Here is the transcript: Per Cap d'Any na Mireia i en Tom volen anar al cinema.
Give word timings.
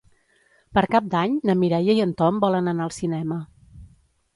Per 0.77 0.83
Cap 0.95 1.11
d'Any 1.11 1.37
na 1.51 1.57
Mireia 1.61 1.97
i 2.01 2.03
en 2.09 2.17
Tom 2.23 2.43
volen 2.49 2.75
anar 2.77 2.89
al 2.91 2.99
cinema. 3.01 3.43